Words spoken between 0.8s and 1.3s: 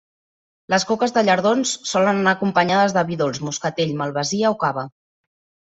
coques de